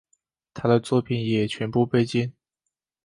[0.55, 2.33] 他的作品也全部被禁。